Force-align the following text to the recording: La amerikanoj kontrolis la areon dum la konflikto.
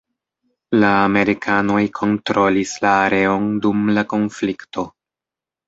La 0.83 0.87
amerikanoj 1.01 1.83
kontrolis 1.99 2.73
la 2.87 2.95
areon 3.05 3.47
dum 3.67 3.87
la 4.01 4.07
konflikto. 4.17 4.91